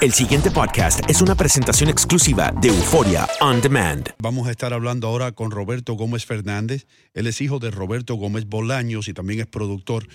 [0.00, 4.08] El siguiente podcast es una presentación exclusiva de Euforia On Demand.
[4.18, 6.86] Vamos a estar hablando ahora con Roberto Gómez Fernández.
[7.14, 10.06] Él es hijo de Roberto Gómez Bolaños y también es productor.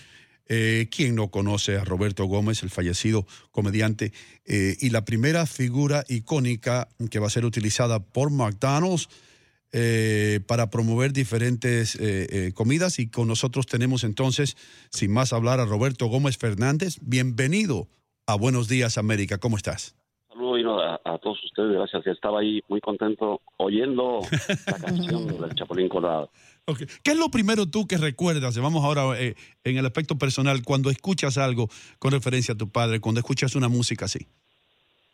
[0.48, 4.14] Eh, ¿Quién no conoce a Roberto Gómez, el fallecido comediante?
[4.46, 9.10] Eh, y la primera figura icónica que va a ser utilizada por McDonald's
[9.72, 11.98] eh, para promover diferentes
[12.54, 13.00] comidas.
[13.00, 14.56] Y con nosotros tenemos entonces,
[14.92, 16.98] sin más hablar, a Roberto Gómez Fernández.
[17.02, 17.90] Bienvenido
[18.26, 19.38] a Buenos Días América.
[19.38, 19.96] ¿Cómo estás?
[20.30, 22.08] Saludos a, a, todos ustedes, gracias.
[22.08, 24.22] Estaba ahí muy contento oyendo
[24.68, 26.30] la canción del Chapulín Colorado.
[26.66, 26.88] Okay.
[27.04, 28.58] ¿Qué es lo primero tú que recuerdas?
[28.58, 31.68] Vamos ahora eh, en el aspecto personal, cuando escuchas algo
[32.00, 34.26] con referencia a tu padre, cuando escuchas una música así.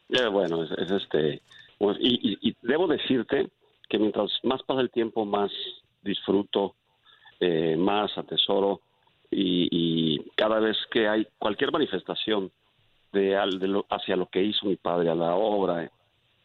[0.10, 1.42] Eh, bueno, es, es este.
[1.78, 3.50] Pues, y, y, y, debo decirte
[3.90, 5.52] que mientras más pasa el tiempo, más
[6.04, 6.76] disfruto,
[7.40, 8.82] eh, más atesoro
[9.32, 12.52] y, y cada vez que hay cualquier manifestación
[13.12, 15.90] de, de lo, hacia lo que hizo mi padre, a la obra.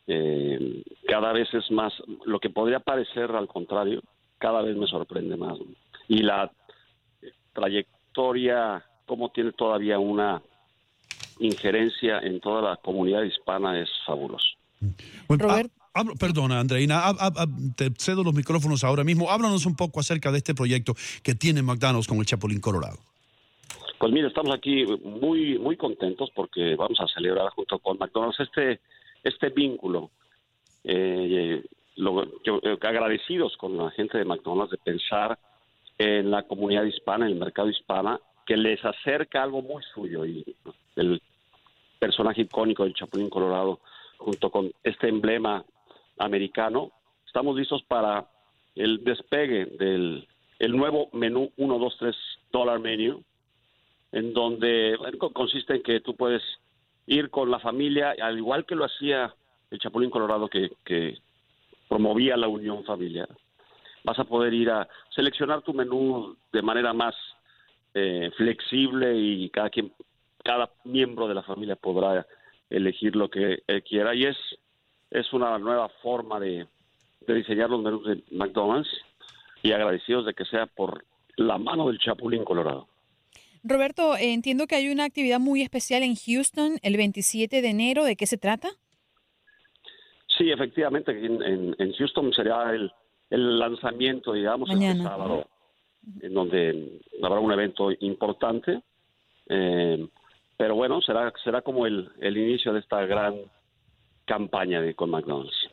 [0.07, 1.93] Eh, cada vez es más,
[2.25, 4.03] lo que podría parecer al contrario,
[4.39, 5.59] cada vez me sorprende más.
[6.09, 6.51] Y la
[7.53, 10.43] trayectoria, cómo tiene todavía una
[11.39, 14.47] injerencia en toda la comunidad hispana es fabuloso.
[15.29, 15.73] Bueno, Robert.
[15.77, 19.31] Ah, hablo, perdona, Andreina, hab, hab, te cedo los micrófonos ahora mismo.
[19.31, 22.99] Háblanos un poco acerca de este proyecto que tiene McDonald's con el Chapulín Colorado.
[23.99, 28.81] Pues mire, estamos aquí muy muy contentos porque vamos a celebrar junto con McDonald's este
[29.23, 30.11] este vínculo.
[30.85, 31.63] Eh,
[31.97, 35.39] lo, yo, agradecidos con la gente de McDonald's de pensar
[35.97, 40.45] en la comunidad hispana, en el mercado hispana, que les acerca algo muy suyo y
[40.97, 41.23] el
[41.99, 43.81] personaje icónico del Chapulín Colorado
[44.19, 45.65] junto con este emblema
[46.19, 46.93] americano,
[47.27, 48.27] estamos listos para
[48.75, 50.27] el despegue del
[50.59, 52.17] el nuevo menú 1, 2, 3
[52.53, 53.23] dólar menu,
[54.15, 54.97] en donde
[55.33, 56.41] consiste en que tú puedes
[57.07, 59.35] ir con la familia, al igual que lo hacía
[59.73, 61.19] el Chapulín Colorado que, que
[61.89, 63.29] promovía la unión familiar.
[64.05, 67.17] Vas a poder ir a seleccionar tu menú de manera más
[67.93, 69.93] eh, flexible y cada quien,
[70.45, 72.25] cada miembro de la familia podrá
[72.71, 74.37] elegir lo que quiera y es
[75.11, 76.67] es una nueva forma de
[77.27, 78.91] diseñar los menús de McDonald's
[79.63, 81.05] y agradecidos de que sea por
[81.37, 82.89] la mano del Chapulín Colorado.
[83.65, 88.05] Roberto, eh, entiendo que hay una actividad muy especial en Houston el 27 de enero.
[88.05, 88.69] ¿De qué se trata?
[90.37, 92.93] Sí, efectivamente, en, en, en Houston será el,
[93.31, 94.93] el, lanzamiento, digamos, Mañana.
[94.93, 95.47] este sábado,
[96.21, 98.83] en donde habrá un evento importante.
[99.49, 100.07] Eh,
[100.57, 103.37] pero bueno, será será como el, el inicio de esta gran
[104.27, 105.64] campaña de con McDonald's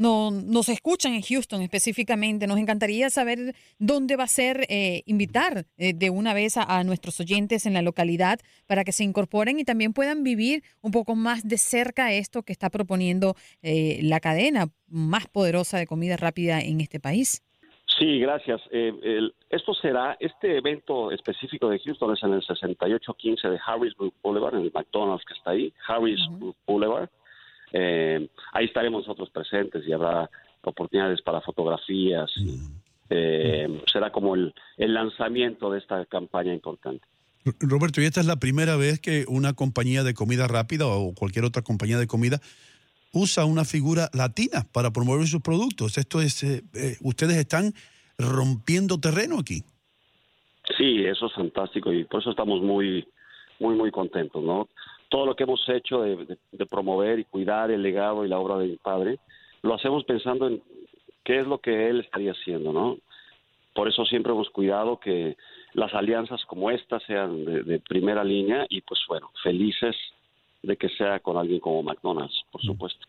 [0.00, 2.46] no, nos escuchan en Houston específicamente.
[2.46, 6.82] Nos encantaría saber dónde va a ser eh, invitar eh, de una vez a, a,
[6.84, 11.14] nuestros oyentes en la localidad para que se incorporen y también puedan vivir un poco
[11.14, 16.60] más de cerca esto que está proponiendo eh, la cadena más poderosa de comida rápida
[16.60, 17.42] en este país.
[17.98, 18.62] Sí, gracias.
[18.70, 24.14] Eh, el, esto será, este evento específico de Houston es en el 6815 de Harrisburg
[24.22, 26.54] Boulevard, en el McDonald's que está ahí, Harrisburg uh -huh.
[26.66, 27.10] Boulevard.
[27.72, 30.30] Eh, ahí estaremos nosotros presentes y habrá
[30.62, 32.30] oportunidades para fotografías.
[33.08, 37.04] Eh, será como el, el, lanzamiento de esta campaña importante.
[37.58, 41.44] Roberto, ¿y esta es la primera vez que una compañía de comida rápida o cualquier
[41.44, 42.40] otra compañía de comida
[43.12, 45.98] usa una figura latina para promover sus productos.
[45.98, 47.72] Esto es, eh, eh, ustedes están
[48.18, 49.62] rompiendo terreno aquí.
[50.76, 53.06] Sí, eso es fantástico y por eso estamos muy,
[53.58, 54.68] muy, muy contentos, ¿no?
[55.10, 58.38] Todo lo que hemos hecho de, de- de promover y cuidar el legado y la
[58.38, 59.18] obra de mi padre,
[59.62, 60.62] lo hacemos pensando en
[61.24, 62.96] qué es lo que él estaría haciendo, ¿no?
[63.74, 65.36] Por eso siempre hemos cuidado que
[65.74, 69.94] las alianzas como esta sean de, de primera línea y pues bueno, felices
[70.62, 73.06] de que sea con alguien como McDonald's, por supuesto.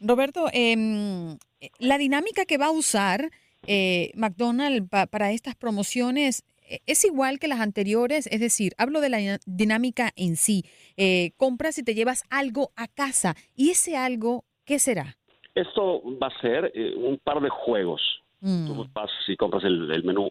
[0.00, 1.36] Roberto, em,
[1.78, 3.30] la dinámica que va a usar
[3.66, 6.53] eh, McDonald's pa- para estas promociones eh,
[6.86, 10.64] es igual que las anteriores, es decir, hablo de la dinámica en sí.
[10.96, 13.34] Eh, compras y te llevas algo a casa.
[13.56, 15.16] ¿Y ese algo qué será?
[15.54, 18.02] Esto va a ser eh, un par de juegos.
[18.40, 18.66] Mm.
[18.66, 20.30] Tú vas y compras el, el menú,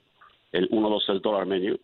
[0.51, 1.77] el 1, 2, 3 dólar menú.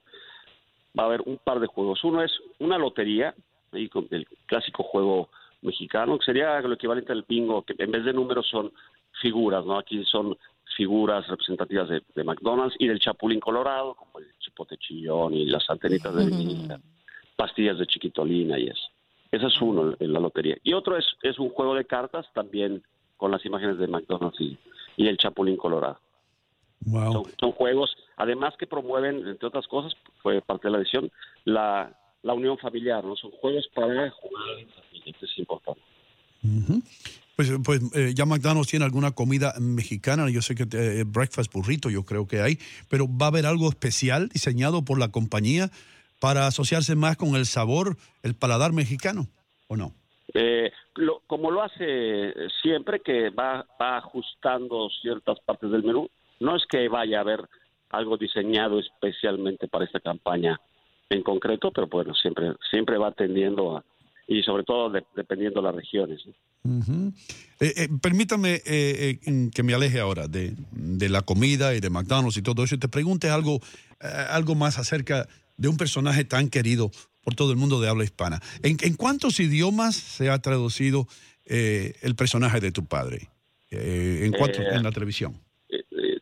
[0.97, 2.03] Va a haber un par de juegos.
[2.03, 3.33] Uno es una lotería,
[3.71, 5.29] ahí con el clásico juego
[5.61, 8.71] mexicano, que sería lo equivalente al bingo, que en vez de números son
[9.21, 9.77] figuras, ¿no?
[9.77, 10.37] Aquí son
[10.75, 14.27] figuras representativas de, de McDonald's y del Chapulín Colorado, como el
[14.59, 16.79] chipote chillón y las antenitas de
[17.35, 18.87] pastillas de chiquitolina y eso.
[19.31, 20.57] Ese es uno en la lotería.
[20.63, 22.83] Y otro es, es un juego de cartas también
[23.17, 24.57] con las imágenes de McDonald's y,
[24.97, 25.99] y el Chapulín Colorado.
[26.81, 27.13] Wow.
[27.13, 31.11] Son, son juegos, además que promueven, entre otras cosas, fue parte de la edición,
[31.45, 33.15] la, la unión familiar, ¿no?
[33.15, 35.81] Son juegos para jugar en familia, esto es importante.
[37.39, 41.89] Pues, pues eh, ya McDonald's tiene alguna comida mexicana, yo sé que eh, breakfast burrito,
[41.89, 42.59] yo creo que hay,
[42.89, 45.69] pero va a haber algo especial diseñado por la compañía
[46.19, 49.29] para asociarse más con el sabor, el paladar mexicano,
[49.69, 49.93] ¿o no?
[50.33, 56.09] Eh, lo- como lo hace siempre, que va, va ajustando ciertas partes del menú,
[56.41, 57.47] no es que vaya a haber
[57.91, 60.59] algo diseñado especialmente para esta campaña
[61.09, 63.85] en concreto, pero bueno, siempre, siempre va tendiendo a,
[64.31, 66.21] y sobre todo de- dependiendo de las regiones.
[67.59, 71.89] Eh, eh, permítame eh, eh, que me aleje ahora de, de la comida y de
[71.89, 73.59] McDonald's y todo eso y te pregunte algo,
[74.29, 75.27] algo más acerca
[75.57, 76.91] de un personaje tan querido
[77.23, 78.39] por todo el mundo de habla hispana.
[78.63, 81.07] ¿En, en cuántos idiomas se ha traducido
[81.45, 83.29] el personaje de tu padre?
[83.71, 85.33] ¿En cuántos en la televisión?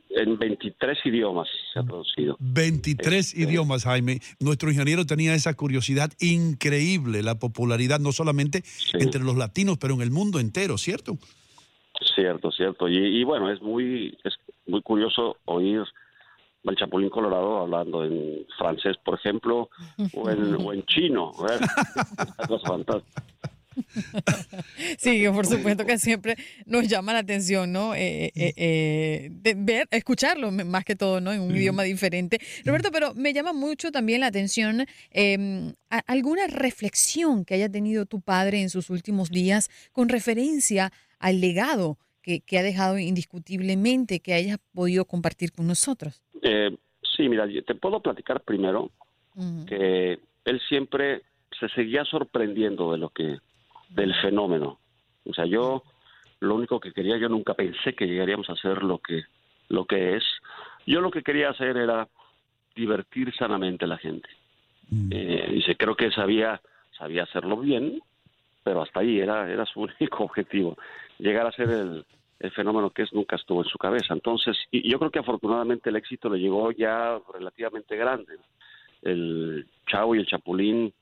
[0.10, 1.48] En 23 idiomas
[1.78, 2.36] se ha traducido.
[2.40, 4.20] 23 Este- idiomas, Jaime.
[4.40, 8.64] Nuestro ingeniero tenía esa curiosidad increíble, la popularidad no solamente
[8.94, 11.18] entre los latinos, pero en el mundo entero, ¿cierto?
[12.16, 12.88] Cierto, cierto.
[12.88, 14.34] Y, y bueno, es muy, es
[14.68, 15.82] muy curioso oír
[16.66, 19.70] al Chapulín Colorado hablando en francés, por ejemplo,
[20.14, 21.32] o en, o en chino.
[24.98, 26.36] Sí, que por supuesto que siempre
[26.66, 27.94] nos llama la atención, ¿no?
[27.96, 31.32] Eh, eh, eh, de ver, escucharlo más que todo, ¿no?
[31.34, 32.40] En un idioma diferente.
[32.66, 38.06] Roberto, pero me llama mucho también la atención eh, a- alguna reflexión que haya tenido
[38.06, 44.20] tu padre en sus últimos días con referencia al legado que, que ha dejado indiscutiblemente
[44.20, 46.22] que hayas podido compartir con nosotros.
[46.42, 46.76] Eh,
[47.16, 48.92] sí, mira, te puedo platicar primero
[49.68, 51.22] que él siempre
[51.60, 53.38] se seguía sorprendiendo de lo que
[53.90, 54.80] del fenómeno.
[55.26, 55.84] O sea, yo
[56.40, 59.24] lo único que quería, yo nunca pensé que llegaríamos a hacer lo que
[59.70, 60.24] lo que es.
[60.86, 62.08] Yo lo que quería hacer era
[62.76, 64.30] divertir sanamente a la gente.
[65.12, 66.62] Eh, dice, creo que sabía
[66.98, 68.00] sabía hacerlo bien,
[68.64, 70.78] pero hasta ahí era era su único objetivo.
[71.20, 72.06] Llegar a ser el,
[72.40, 74.14] el fenómeno que es nunca estuvo en su cabeza.
[74.14, 78.38] Entonces, y yo creo que afortunadamente el éxito le llegó ya relativamente grande.
[79.02, 80.94] El Chavo y el Chapulín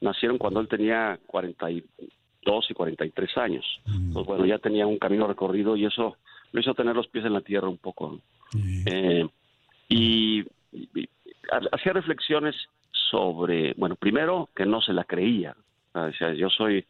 [0.00, 3.64] nacieron cuando él tenía 42 y 43 años.
[4.12, 6.16] Pues bueno, ya tenía un camino recorrido y eso
[6.52, 8.12] lo hizo tener los pies en la tierra un poco.
[8.12, 8.20] ¿no?
[8.86, 9.26] Eh,
[9.88, 10.40] y,
[10.72, 11.08] y-
[11.50, 12.54] ha- hacía reflexiones
[13.10, 15.54] sobre, bueno, primero que no se la creía.
[15.94, 16.84] O sea, yo soy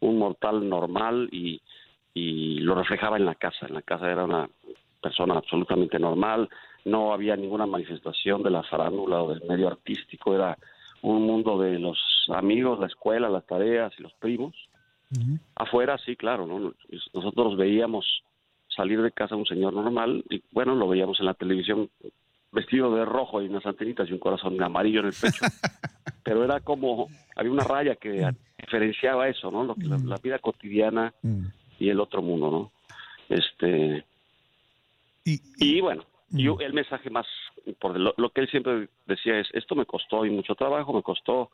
[0.00, 1.60] un mortal normal y,
[2.12, 3.66] y lo reflejaba en la casa.
[3.66, 4.48] En la casa era una
[5.00, 6.48] persona absolutamente normal,
[6.86, 10.56] no había ninguna manifestación de la farándula o del medio artístico, era
[11.02, 11.98] un mundo de los
[12.30, 14.54] amigos, la escuela, las tareas y los primos.
[15.54, 16.74] Afuera, sí, claro, ¿no?
[17.12, 18.04] nosotros veíamos
[18.68, 21.88] salir de casa un señor normal y bueno, lo veíamos en la televisión
[22.50, 25.44] vestido de rojo y unas antenitas y un corazón amarillo en el pecho.
[26.24, 28.28] Pero era como, había una raya que
[28.58, 29.62] diferenciaba eso, ¿no?
[29.62, 31.14] Lo que, la, la vida cotidiana
[31.78, 32.72] y el otro mundo, ¿no?
[33.28, 34.04] Este
[35.24, 37.26] y, bueno, yo el mensaje más
[37.80, 41.02] por lo, lo que él siempre decía es esto me costó y mucho trabajo, me
[41.02, 41.50] costó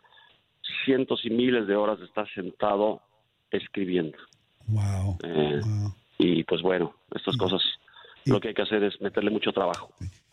[0.84, 3.00] cientos y miles de horas de estar sentado
[3.50, 4.16] escribiendo.
[4.66, 5.18] Wow.
[5.22, 5.60] Eh,
[6.18, 7.60] Y pues bueno, estas cosas
[8.26, 9.90] lo que hay que hacer es meterle mucho trabajo.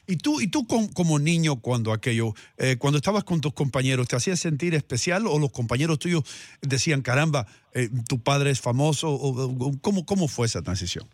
[0.10, 4.08] ¿Y tú, y tú com- como niño cuando aquello, eh, cuando estabas con tus compañeros,
[4.08, 6.24] ¿te hacías sentir especial o los compañeros tuyos
[6.62, 9.10] decían, caramba, eh, tu padre es famoso?
[9.10, 11.06] O, o- ¿cómo, ¿Cómo fue esa transición?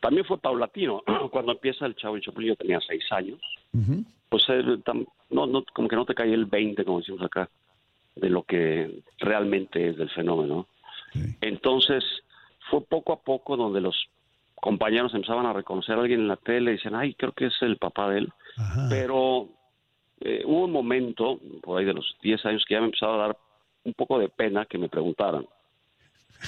[0.00, 1.02] También fue paulatino.
[1.32, 3.38] Cuando empieza el Chavo y Chapulín, yo tenía seis años.
[4.28, 4.42] Pues
[5.30, 7.48] no, como que no te cae el 20, como decimos acá,
[8.20, 10.66] de lo que realmente es del fenómeno.
[11.40, 12.04] Entonces,
[12.70, 13.96] fue poco a poco donde los
[14.54, 17.54] compañeros empezaban a reconocer a alguien en la tele y dicen, ay, creo que es
[17.62, 18.32] el papá de él.
[18.88, 19.48] Pero
[20.20, 23.28] eh, hubo un momento, por ahí de los 10 años, que ya me empezaba a
[23.28, 23.38] dar
[23.84, 25.46] un poco de pena que me preguntaran.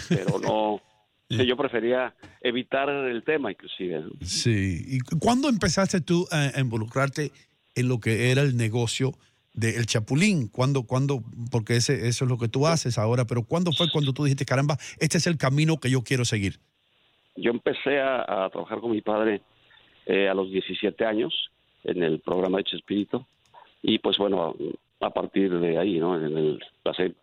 [0.08, 0.80] Pero no,
[1.30, 4.04] sí, yo prefería evitar el tema, inclusive.
[4.22, 4.82] Sí.
[4.86, 7.30] ¿Y cu- cuándo empezaste tú a involucrarte
[7.76, 9.12] en lo que era el negocio
[9.52, 10.48] del Chapulín?
[10.48, 11.22] ¿Cuándo, cuándo?
[11.50, 14.44] Porque ese, eso es lo que tú haces ahora, pero ¿cuándo fue cuando tú dijiste,
[14.44, 16.54] caramba, este es el camino que yo quiero seguir?
[17.36, 19.42] Yo empecé a, a trabajar con mi padre
[20.06, 21.50] eh, a los 17 años
[21.84, 23.26] en el programa de Chespirito
[23.82, 24.56] y pues bueno,
[25.00, 26.16] a, a partir de ahí, ¿no?
[26.16, 27.14] En el, hace,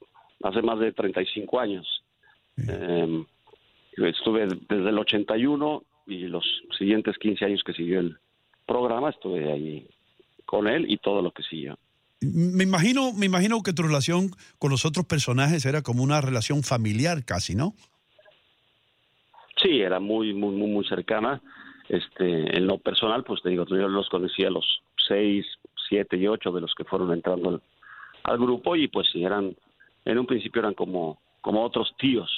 [0.43, 2.03] hace más de 35 años.
[2.67, 3.25] Eh,
[3.97, 6.45] estuve desde el 81 y los
[6.77, 8.17] siguientes 15 años que siguió el
[8.65, 9.87] programa estuve ahí
[10.45, 11.77] con él y todo lo que siguió.
[12.21, 16.63] Me imagino, me imagino que tu relación con los otros personajes era como una relación
[16.63, 17.75] familiar casi, ¿no?
[19.61, 21.41] Sí, era muy, muy, muy, muy cercana.
[21.89, 24.65] Este, en lo personal, pues te digo, yo los conocí a los
[25.07, 25.45] seis,
[25.87, 27.61] siete y ocho de los que fueron entrando al,
[28.23, 29.55] al grupo y pues sí, eran,
[30.05, 32.29] en un principio eran como, como otros tíos.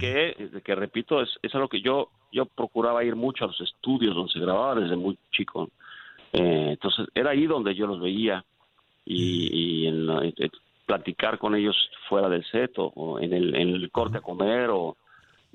[0.00, 4.16] Que, que repito, es, es algo que yo, yo procuraba ir mucho a los estudios
[4.16, 5.70] donde se grababa desde muy chico.
[6.32, 8.44] Eh, entonces, era ahí donde yo los veía
[9.06, 10.22] y, y en la-
[10.84, 11.74] platicar con ellos
[12.08, 14.96] fuera del set o, en, el, en el corte a comer o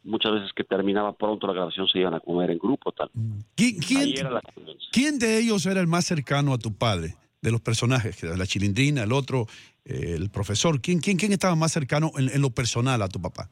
[0.03, 3.09] muchas veces que terminaba pronto la grabación se iban a comer en grupo tal.
[3.55, 4.13] ¿Qui- ¿Quién,
[4.55, 4.89] convivencia.
[4.91, 7.15] quién de ellos era el más cercano a tu padre?
[7.41, 9.47] De los personajes, la chilindrina, el otro,
[9.83, 10.79] eh, el profesor.
[10.79, 13.49] ¿Quién, quién, quién estaba más cercano en, en lo personal a tu papá?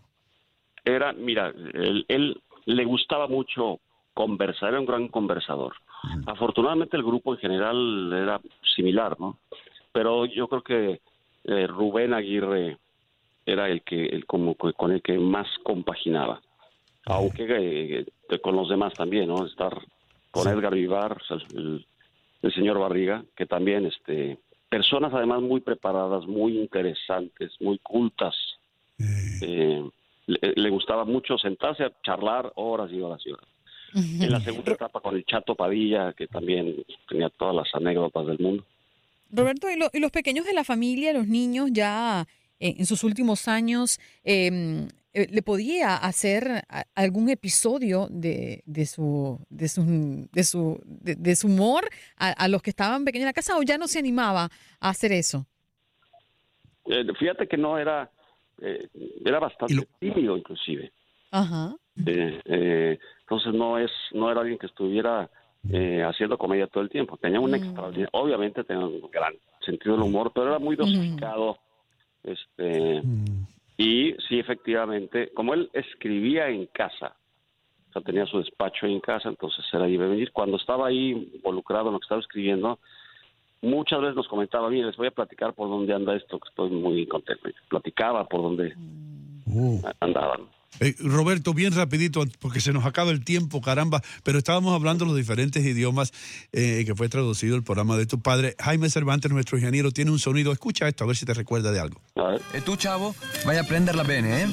[0.86, 3.79] Era, mira, él, él le gustaba mucho
[4.13, 5.74] conversar, era un gran conversador.
[6.27, 8.39] Afortunadamente el grupo en general era
[8.75, 9.39] similar, ¿no?
[9.91, 11.01] Pero yo creo que
[11.46, 12.77] eh, Rubén Aguirre
[13.46, 16.41] era el que, el como que- con el que más compaginaba.
[17.05, 19.46] Aunque eh, eh, con los demás también, ¿no?
[19.46, 19.74] Estar
[20.31, 21.19] con Edgar Vivar,
[21.55, 21.86] el,
[22.41, 24.38] el señor Barriga, que también, este,
[24.69, 28.36] personas además muy preparadas, muy interesantes, muy cultas.
[29.41, 29.89] Eh,
[30.27, 33.48] le, le gustaba mucho sentarse a charlar horas y horas y horas.
[34.22, 36.75] En la segunda etapa con el Chato Padilla, que también
[37.08, 38.63] tenía todas las anécdotas del mundo.
[39.32, 42.26] Roberto, ¿y, lo- y los pequeños de la familia, los niños ya
[42.60, 48.86] eh, en sus últimos años, eh, eh, ¿le podía hacer a- algún episodio de, de
[48.86, 53.24] su de su de su de, de su humor a, a los que estaban pequeños
[53.24, 55.46] en la casa o ya no se animaba a hacer eso?
[56.86, 58.10] Eh, fíjate que no era,
[58.62, 58.88] eh,
[59.26, 60.92] era bastante tímido inclusive.
[61.32, 61.76] Ajá.
[62.06, 65.30] Eh, eh, entonces no es, no era alguien que estuviera
[65.68, 67.18] eh, haciendo comedia todo el tiempo.
[67.18, 71.58] Tenía un extraordinario, obviamente tenía un gran sentido del humor, pero era muy dosificado.
[72.24, 73.01] Este,
[73.78, 77.16] y sí, efectivamente, como él escribía en casa,
[77.89, 80.32] o sea, tenía su despacho en casa, entonces era iba a venir.
[80.32, 82.80] Cuando estaba ahí involucrado en lo que estaba escribiendo,
[83.62, 86.70] muchas veces nos comentaba, mire, les voy a platicar por dónde anda esto, que estoy
[86.70, 87.50] muy contento.
[87.50, 88.75] Y Platicaba por dónde
[90.00, 90.42] andaban.
[90.80, 95.16] Eh, Roberto, bien rapidito, porque se nos acaba el tiempo, caramba, pero estábamos hablando los
[95.16, 96.14] diferentes idiomas
[96.52, 98.56] eh, que fue traducido el programa de tu padre.
[98.60, 100.52] Jaime Cervantes, nuestro ingeniero, tiene un sonido.
[100.52, 102.02] Escucha esto, a ver si te recuerda de algo.
[102.54, 104.48] E eh, tu, chavo, vai aprender la bene, eh?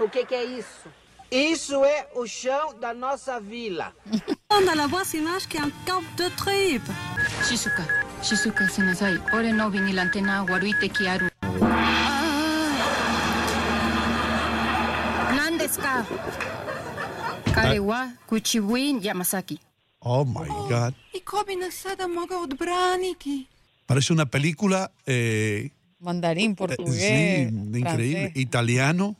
[0.00, 0.88] O que, que é isso?
[1.30, 1.82] Isso
[2.14, 3.92] o chão da nossa vila.
[4.50, 6.82] Anda la voz y más que un camp de trip.
[7.46, 7.86] Shizuka,
[8.22, 11.28] Shizuka, senazai, ore no vinilante na waruite kiaru.
[15.78, 16.04] Alaska,
[17.54, 19.58] Kalewa, Kuchiwin, Yamazaki.
[20.00, 20.94] Oh my God.
[23.86, 24.92] Parece una película.
[25.06, 25.70] Eh,
[26.00, 27.02] Mandarín, portugués.
[27.02, 28.22] Eh, sí, increíble.
[28.22, 28.36] Francés.
[28.36, 29.16] Italiano.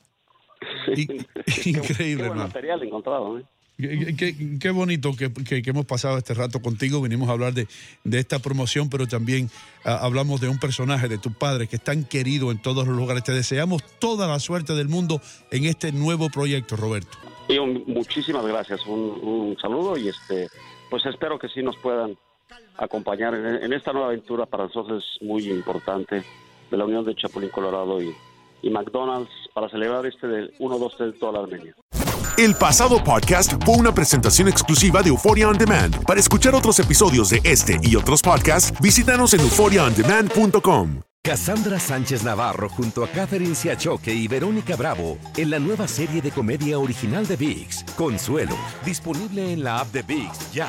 [0.94, 1.08] Sí.
[1.70, 3.44] increíble, qué, qué buen material encontrado, ¿eh?
[3.78, 5.30] Qué, bonito que,
[5.64, 7.00] hemos pasado este rato contigo.
[7.00, 7.68] Vinimos a hablar de,
[8.10, 9.50] esta promoción, pero también
[9.84, 12.96] ah, hablamos de un personaje, de tu padre, que es tan querido en todos los
[12.96, 13.22] lugares.
[13.22, 15.20] Te deseamos toda la suerte del mundo
[15.52, 17.16] en este nuevo proyecto, Roberto.
[17.86, 20.48] Muchísimas gracias, un, saludo y este,
[20.90, 22.18] pues espero que sí nos puedan
[22.76, 26.24] acompañar en, esta nueva aventura para nosotros es muy importante
[26.70, 28.14] de la unión de Chapulín Colorado y,
[28.70, 31.74] McDonald's para celebrar este del 1, 2, 3 dólar medio.
[32.38, 36.04] El pasado podcast fue una presentación exclusiva de Euphoria On Demand.
[36.04, 41.00] Para escuchar otros episodios de este y otros podcasts, visítanos en euphoriaondemand.com.
[41.20, 46.30] Cassandra Sánchez Navarro junto a Catherine Siachoque y Verónica Bravo en la nueva serie de
[46.30, 50.68] comedia original de VIX, Consuelo, disponible en la app de VIX ya.